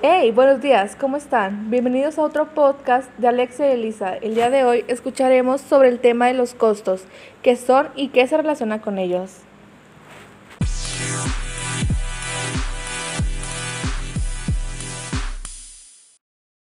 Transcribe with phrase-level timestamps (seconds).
[0.00, 1.70] Hey, buenos días, ¿cómo están?
[1.70, 4.14] Bienvenidos a otro podcast de Alexia y Elisa.
[4.14, 7.02] El día de hoy escucharemos sobre el tema de los costos,
[7.42, 9.38] qué son y qué se relaciona con ellos.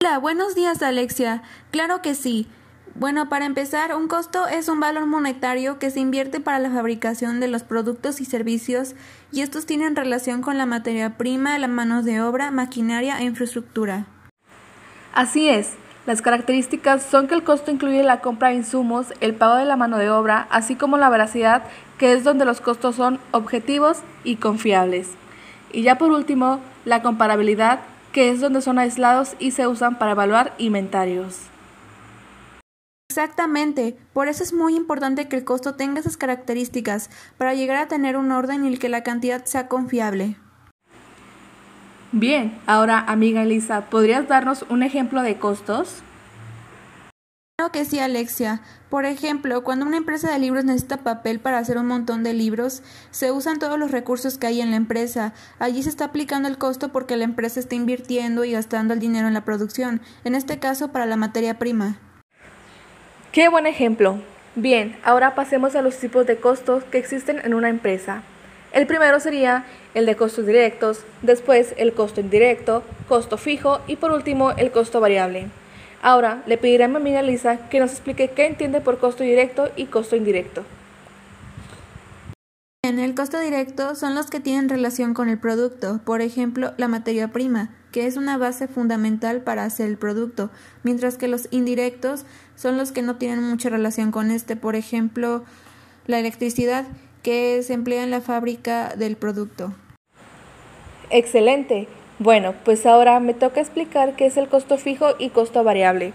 [0.00, 1.42] Hola, buenos días Alexia.
[1.70, 2.48] Claro que sí.
[2.98, 7.38] Bueno, para empezar, un costo es un valor monetario que se invierte para la fabricación
[7.38, 8.96] de los productos y servicios
[9.30, 14.06] y estos tienen relación con la materia prima, la mano de obra, maquinaria e infraestructura.
[15.14, 15.74] Así es.
[16.06, 19.76] Las características son que el costo incluye la compra de insumos, el pago de la
[19.76, 21.62] mano de obra, así como la veracidad,
[21.98, 25.10] que es donde los costos son objetivos y confiables.
[25.70, 27.78] Y ya por último, la comparabilidad,
[28.10, 31.48] que es donde son aislados y se usan para evaluar inventarios.
[33.18, 37.88] Exactamente, por eso es muy importante que el costo tenga esas características, para llegar a
[37.88, 40.36] tener un orden y el que la cantidad sea confiable.
[42.12, 45.96] Bien, ahora amiga Elisa, ¿podrías darnos un ejemplo de costos?
[47.56, 48.60] Claro que sí, Alexia.
[48.88, 52.84] Por ejemplo, cuando una empresa de libros necesita papel para hacer un montón de libros,
[53.10, 55.34] se usan todos los recursos que hay en la empresa.
[55.58, 59.26] Allí se está aplicando el costo porque la empresa está invirtiendo y gastando el dinero
[59.26, 61.98] en la producción, en este caso para la materia prima.
[63.32, 64.18] Qué buen ejemplo.
[64.54, 68.22] Bien, ahora pasemos a los tipos de costos que existen en una empresa.
[68.72, 74.12] El primero sería el de costos directos, después el costo indirecto, costo fijo y por
[74.12, 75.48] último el costo variable.
[76.00, 79.68] Ahora le pediré a mi amiga Lisa que nos explique qué entiende por costo directo
[79.76, 80.64] y costo indirecto.
[82.82, 86.88] En el costo directo son los que tienen relación con el producto, por ejemplo, la
[86.88, 90.50] materia prima, que es una base fundamental para hacer el producto,
[90.82, 92.24] mientras que los indirectos
[92.56, 95.44] son los que no tienen mucha relación con este, por ejemplo,
[96.06, 96.86] la electricidad,
[97.22, 99.74] que se emplea en la fábrica del producto.
[101.10, 101.88] Excelente.
[102.18, 106.12] Bueno, pues ahora me toca explicar qué es el costo fijo y costo variable.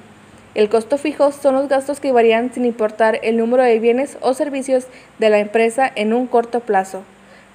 [0.55, 4.33] El costo fijo son los gastos que varían sin importar el número de bienes o
[4.33, 4.85] servicios
[5.17, 7.03] de la empresa en un corto plazo.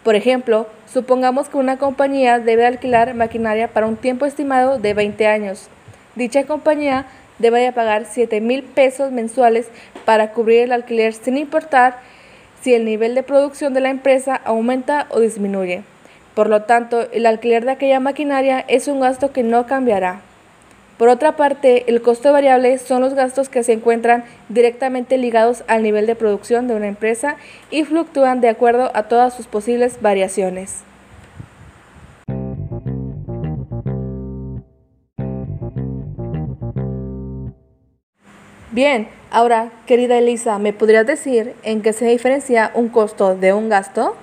[0.03, 5.27] Por ejemplo, supongamos que una compañía debe alquilar maquinaria para un tiempo estimado de 20
[5.27, 5.69] años.
[6.15, 7.07] Dicha compañía
[7.39, 9.69] debe de pagar 7 mil pesos mensuales
[10.05, 11.99] para cubrir el alquiler sin importar
[12.63, 15.83] si el nivel de producción de la empresa aumenta o disminuye.
[16.35, 20.23] Por lo tanto, el alquiler de aquella maquinaria es un gasto que no cambiará.
[20.99, 25.85] Por otra parte, el costo variable son los gastos que se encuentran directamente ligados al
[25.85, 27.37] nivel de producción de una empresa
[27.71, 30.83] y fluctúan de acuerdo a todas sus posibles variaciones.
[38.73, 43.69] Bien, ahora, querida Elisa, ¿me podrías decir en qué se diferencia un costo de un
[43.69, 44.17] gasto?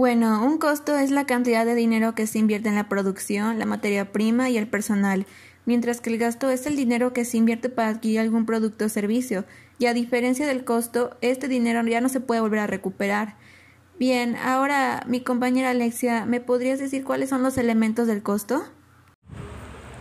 [0.00, 3.66] Bueno, un costo es la cantidad de dinero que se invierte en la producción, la
[3.66, 5.26] materia prima y el personal,
[5.66, 8.88] mientras que el gasto es el dinero que se invierte para adquirir algún producto o
[8.88, 9.44] servicio,
[9.78, 13.34] y a diferencia del costo, este dinero ya no se puede volver a recuperar.
[13.98, 18.62] Bien, ahora mi compañera Alexia, ¿me podrías decir cuáles son los elementos del costo?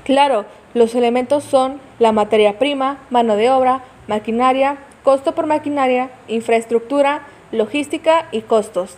[0.05, 0.45] Claro,
[0.75, 8.29] los elementos son la materia prima, mano de obra, maquinaria, costo por maquinaria, infraestructura, logística
[8.31, 8.95] y costos.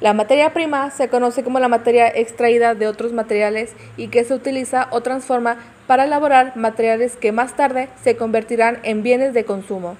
[0.00, 4.34] La materia prima se conoce como la materia extraída de otros materiales y que se
[4.34, 9.96] utiliza o transforma para elaborar materiales que más tarde se convertirán en bienes de consumo.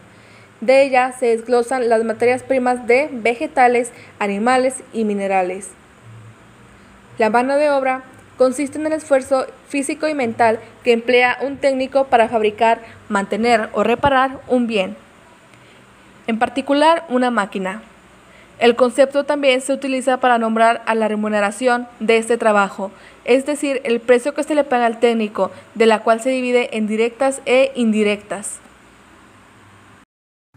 [0.60, 5.70] De ella se desglosan las materias primas de vegetales, animales y minerales.
[7.16, 8.02] La mano de obra
[8.36, 13.82] consiste en el esfuerzo físico y mental que emplea un técnico para fabricar, mantener o
[13.82, 14.94] reparar un bien,
[16.26, 17.80] en particular una máquina.
[18.58, 22.90] El concepto también se utiliza para nombrar a la remuneración de este trabajo,
[23.24, 26.76] es decir, el precio que se le paga al técnico, de la cual se divide
[26.76, 28.60] en directas e indirectas.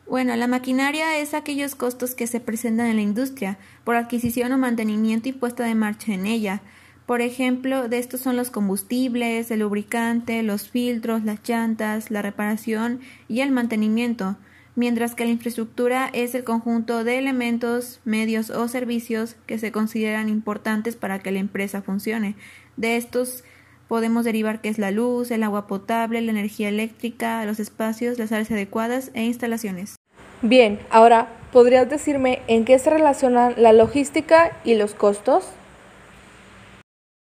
[0.08, 4.58] Bueno, la maquinaria es aquellos costos que se presentan en la industria por adquisición o
[4.58, 6.62] mantenimiento y puesta de marcha en ella.
[7.06, 13.02] Por ejemplo, de estos son los combustibles, el lubricante, los filtros, las llantas, la reparación
[13.28, 14.38] y el mantenimiento
[14.80, 20.30] mientras que la infraestructura es el conjunto de elementos, medios o servicios que se consideran
[20.30, 22.36] importantes para que la empresa funcione.
[22.78, 23.44] De estos
[23.90, 28.32] podemos derivar que es la luz, el agua potable, la energía eléctrica, los espacios, las
[28.32, 29.98] áreas adecuadas e instalaciones.
[30.42, 35.44] Bien, ahora, ¿podrías decirme en qué se relacionan la logística y los costos?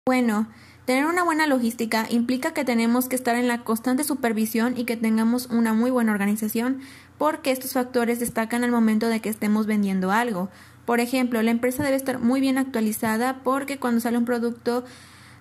[0.05, 0.49] Bueno,
[0.85, 4.95] Tener una buena logística implica que tenemos que estar en la constante supervisión y que
[4.95, 6.81] tengamos una muy buena organización
[7.17, 10.49] porque estos factores destacan al momento de que estemos vendiendo algo.
[10.85, 14.83] Por ejemplo, la empresa debe estar muy bien actualizada porque cuando sale un producto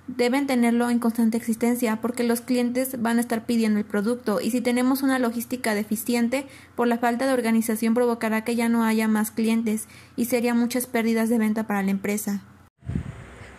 [0.07, 4.51] deben tenerlo en constante existencia porque los clientes van a estar pidiendo el producto y
[4.51, 9.09] si tenemos una logística deficiente, por la falta de organización provocará que ya no haya
[9.09, 12.43] más clientes y sería muchas pérdidas de venta para la empresa.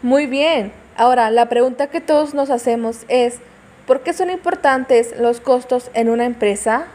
[0.03, 0.71] Muy bien.
[0.97, 3.39] Ahora, la pregunta que todos nos hacemos es,
[3.88, 6.85] ¿por qué son importantes los costos en una empresa?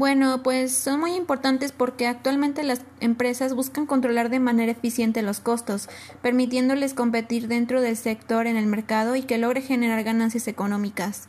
[0.00, 5.40] Bueno, pues son muy importantes porque actualmente las empresas buscan controlar de manera eficiente los
[5.40, 5.90] costos,
[6.22, 11.28] permitiéndoles competir dentro del sector en el mercado y que logre generar ganancias económicas.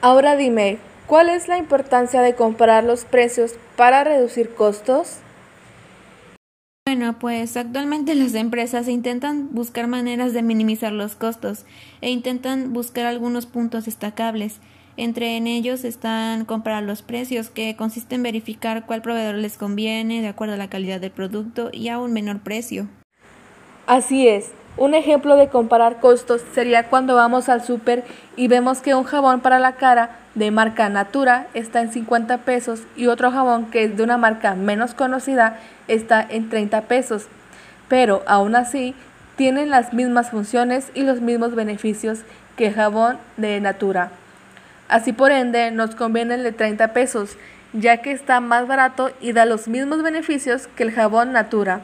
[0.00, 5.16] Ahora dime, ¿cuál es la importancia de comparar los precios para reducir costos?
[6.86, 11.64] Bueno, pues actualmente las empresas intentan buscar maneras de minimizar los costos
[12.00, 14.60] e intentan buscar algunos puntos destacables.
[14.96, 20.20] Entre en ellos están comparar los precios, que consiste en verificar cuál proveedor les conviene
[20.20, 22.88] de acuerdo a la calidad del producto y a un menor precio.
[23.86, 24.50] Así es.
[24.76, 28.04] Un ejemplo de comparar costos sería cuando vamos al súper
[28.36, 32.82] y vemos que un jabón para la cara de marca Natura está en 50 pesos
[32.96, 35.58] y otro jabón que es de una marca menos conocida
[35.88, 37.26] está en 30 pesos.
[37.88, 38.94] Pero aún así
[39.36, 42.20] tienen las mismas funciones y los mismos beneficios
[42.56, 44.12] que jabón de Natura.
[44.90, 47.36] Así por ende, nos conviene el de 30 pesos,
[47.72, 51.82] ya que está más barato y da los mismos beneficios que el jabón Natura.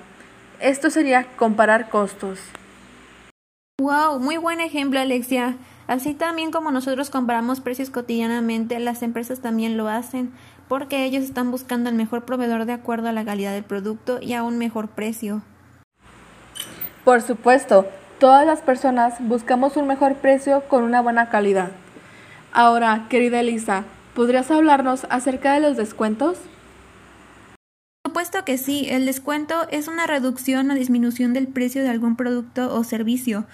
[0.59, 2.41] Esto sería comparar costos.
[3.81, 5.55] Wow, muy buen ejemplo, Alexia.
[5.87, 10.33] Así también como nosotros comparamos precios cotidianamente, las empresas también lo hacen,
[10.67, 14.33] porque ellos están buscando el mejor proveedor de acuerdo a la calidad del producto y
[14.33, 15.43] a un mejor precio.
[17.05, 17.87] Por supuesto,
[18.19, 21.71] todas las personas buscamos un mejor precio con una buena calidad.
[22.59, 26.39] Ahora, querida Elisa, ¿podrías hablarnos acerca de los descuentos?
[28.03, 32.17] Por supuesto que sí, el descuento es una reducción o disminución del precio de algún
[32.17, 33.45] producto o servicio.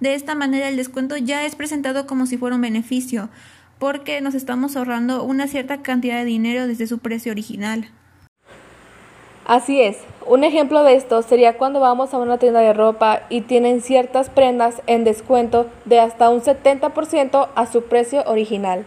[0.00, 3.30] De esta manera el descuento ya es presentado como si fuera un beneficio,
[3.78, 7.88] porque nos estamos ahorrando una cierta cantidad de dinero desde su precio original.
[9.48, 9.96] Así es.
[10.26, 14.28] Un ejemplo de esto sería cuando vamos a una tienda de ropa y tienen ciertas
[14.28, 18.84] prendas en descuento de hasta un 70% a su precio original.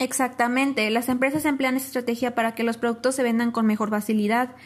[0.00, 4.56] Exactamente, las empresas emplean esta estrategia para que los productos se vendan con mejor facilidad.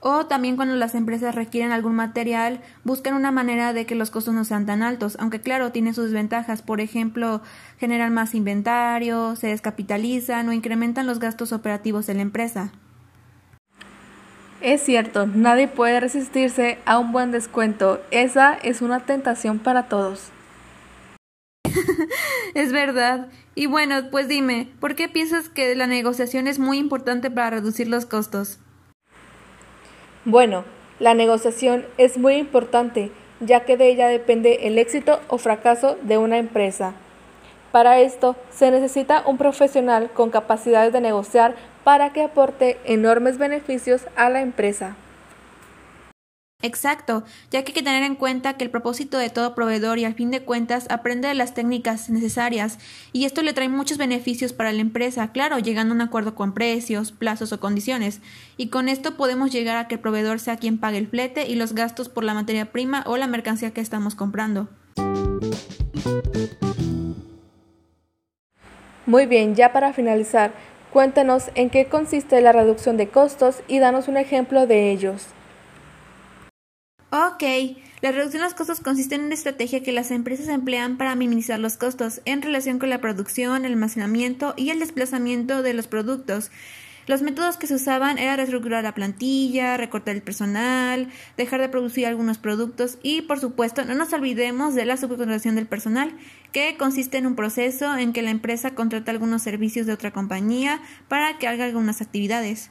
[0.00, 4.34] O también cuando las empresas requieren algún material, buscan una manera de que los costos
[4.34, 6.60] no sean tan altos, aunque claro, tiene sus desventajas.
[6.60, 7.40] Por ejemplo,
[7.78, 12.72] generan más inventario, se descapitalizan o incrementan los gastos operativos de la empresa.
[14.60, 18.00] Es cierto, nadie puede resistirse a un buen descuento.
[18.10, 20.30] Esa es una tentación para todos.
[22.54, 23.28] es verdad.
[23.54, 27.88] Y bueno, pues dime, ¿por qué piensas que la negociación es muy importante para reducir
[27.88, 28.58] los costos?
[30.26, 30.64] Bueno,
[30.98, 33.10] la negociación es muy importante,
[33.40, 36.92] ya que de ella depende el éxito o fracaso de una empresa.
[37.72, 41.54] Para esto se necesita un profesional con capacidades de negociar
[41.84, 44.96] para que aporte enormes beneficios a la empresa.
[46.62, 50.04] Exacto, ya que hay que tener en cuenta que el propósito de todo proveedor y
[50.04, 52.78] al fin de cuentas aprende de las técnicas necesarias
[53.14, 56.52] y esto le trae muchos beneficios para la empresa, claro, llegando a un acuerdo con
[56.52, 58.20] precios, plazos o condiciones.
[58.58, 61.54] Y con esto podemos llegar a que el proveedor sea quien pague el flete y
[61.54, 64.68] los gastos por la materia prima o la mercancía que estamos comprando.
[69.06, 70.52] Muy bien, ya para finalizar,
[70.92, 75.26] cuéntanos en qué consiste la reducción de costos y danos un ejemplo de ellos.
[77.12, 77.42] Ok,
[78.02, 81.58] la reducción de los costos consiste en una estrategia que las empresas emplean para minimizar
[81.58, 86.50] los costos en relación con la producción, el almacenamiento y el desplazamiento de los productos.
[87.10, 92.06] Los métodos que se usaban era reestructurar la plantilla, recortar el personal, dejar de producir
[92.06, 96.12] algunos productos y, por supuesto, no nos olvidemos de la subcontratación del personal,
[96.52, 100.80] que consiste en un proceso en que la empresa contrata algunos servicios de otra compañía
[101.08, 102.70] para que haga algunas actividades.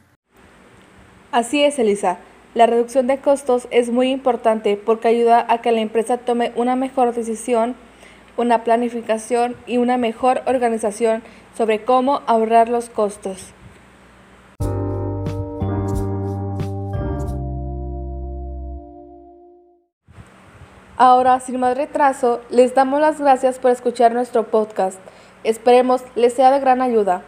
[1.33, 2.19] Así es, Elisa.
[2.55, 6.77] La reducción de costos es muy importante porque ayuda a que la empresa tome una
[6.77, 7.75] mejor decisión,
[8.37, 11.23] una planificación y una mejor organización
[11.57, 13.53] sobre cómo ahorrar los costos.
[20.99, 24.99] Ahora, sin más retraso, les damos las gracias por escuchar nuestro podcast.
[25.45, 27.23] Esperemos les sea de gran ayuda.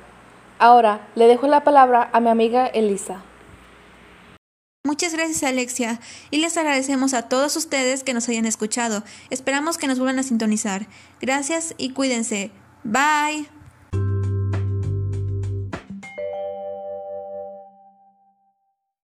[0.59, 3.23] Ahora, le dejo la palabra a mi amiga Elisa.
[4.83, 6.01] Muchas gracias Alexia
[6.31, 9.03] y les agradecemos a todos ustedes que nos hayan escuchado.
[9.29, 10.87] Esperamos que nos vuelvan a sintonizar.
[11.21, 12.51] Gracias y cuídense.
[12.83, 13.60] Bye.